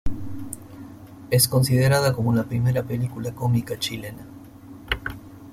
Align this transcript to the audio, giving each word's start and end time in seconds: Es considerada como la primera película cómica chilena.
Es 1.29 1.47
considerada 1.47 2.11
como 2.13 2.33
la 2.33 2.45
primera 2.45 2.81
película 2.81 3.35
cómica 3.35 3.77
chilena. 3.77 4.25